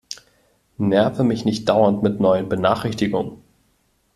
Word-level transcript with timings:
Nerve 0.79 1.23
mich 1.23 1.45
nicht 1.45 1.69
dauernd 1.69 2.01
mit 2.01 2.19
neuen 2.19 2.49
Benachrichtigungen! 2.49 3.37